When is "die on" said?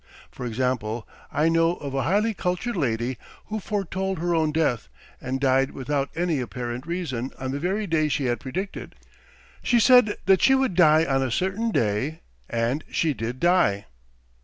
10.73-11.21